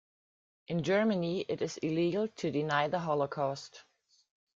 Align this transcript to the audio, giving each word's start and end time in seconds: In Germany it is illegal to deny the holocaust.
In 0.67 0.81
Germany 0.81 1.41
it 1.47 1.61
is 1.61 1.77
illegal 1.77 2.27
to 2.27 2.49
deny 2.49 2.87
the 2.87 2.97
holocaust. 2.97 3.83